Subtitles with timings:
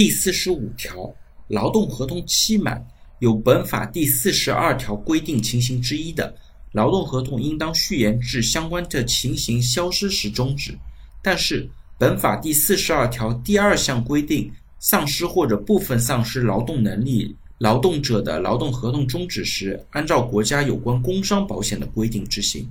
[0.00, 1.14] 第四十五条，
[1.48, 2.82] 劳动合同期满
[3.18, 6.34] 有本法第四十二条规定情形之一的，
[6.72, 10.74] 劳动合同应当续延至相关的情形消失时终止。
[11.20, 11.68] 但是，
[11.98, 22.66] 本法第四十二条第二项规定，丧失或者部分丧失劳动能力劳动者的劳动合同终止时，按照国家有关工伤保险的规定执行。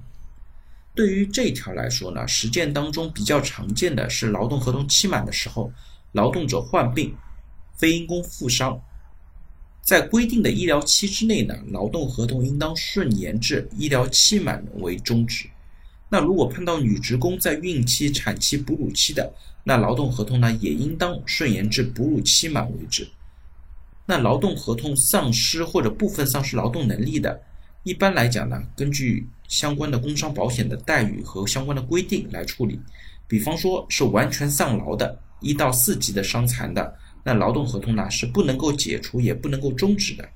[0.96, 5.72] 对于这条来说呢，实践当中比较常见的是劳动合同期满的时候，
[6.14, 7.16] 劳动者患病，
[7.78, 8.82] 非因工负伤，
[9.82, 15.48] 在规定的医疗期之内呢，劳动合同应当顺延至医疗期满为终止。
[16.10, 19.32] 那如果碰到女职工在孕期、产期、哺乳期的，
[19.64, 23.08] 那劳动合同呢也应当顺延至哺乳期满为止。
[24.08, 27.40] 那劳动合同丧失或者部分丧失劳动能力的，
[27.84, 32.80] 一般来讲呢，根据相关的工伤保险的待遇和相关的规定来处理。
[33.28, 40.28] 比方说是完全丧劳的，一到四级的伤残的，那劳动合同呢是不能够解除也不能够终止的。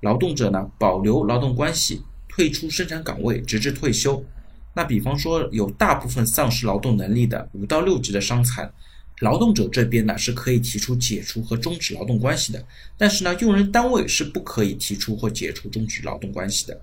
[0.00, 2.02] 劳动者呢保留劳动关系。
[2.34, 4.24] 退出生产岗位直至退休。
[4.72, 8.72] 那比方说有大部分丧失劳动能力的五到六级的伤残，
[9.20, 12.64] 劳动者这边呢是可以提出解除和终止劳动关系的，
[12.96, 16.80] 但是呢用人单位是不可以提出或解除终止劳动关系的。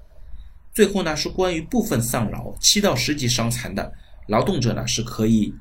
[0.72, 3.92] 最后呢是关于部分丧劳七到十级伤残的
[4.28, 5.52] 劳动者呢是可以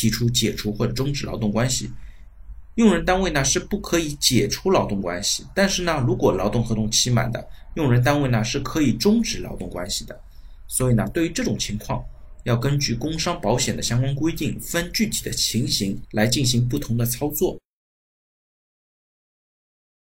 [0.00, 1.90] 提出解除或者终止劳动关系。
[2.76, 10.18] 用人单位呢是不可以解除劳动关系，但是呢，如果劳动合同期满的，用人单位呢是可以终止劳动关系的。
[10.66, 12.02] 所以呢，对于这种情况，
[12.44, 17.58] 要根据工伤保险的相关规定，分具体的情形来进行不同的操作。